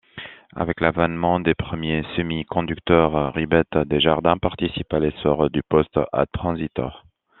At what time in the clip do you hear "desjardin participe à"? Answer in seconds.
3.85-4.99